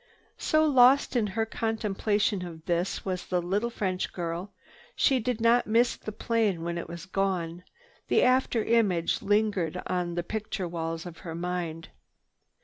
So 0.39 0.65
lost 0.65 1.15
in 1.15 1.27
her 1.37 1.45
contemplation 1.45 2.43
of 2.43 2.65
this 2.65 3.05
was 3.05 3.27
the 3.27 3.39
little 3.39 3.69
French 3.69 4.11
girl, 4.11 4.51
she 4.95 5.19
did 5.19 5.39
not 5.39 5.67
miss 5.67 5.95
the 5.95 6.11
plane 6.11 6.63
when 6.63 6.79
it 6.79 6.89
was 6.89 7.05
gone. 7.05 7.63
The 8.07 8.23
after 8.23 8.63
image 8.63 9.21
lingered 9.21 9.79
on 9.85 10.15
the 10.15 10.23
picture 10.23 10.67
walls 10.67 11.05
of 11.05 11.19
her 11.19 11.35
mind. 11.35 11.89